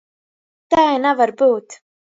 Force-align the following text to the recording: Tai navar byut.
Tai 0.75 0.95
navar 1.05 1.31
byut. 1.37 1.67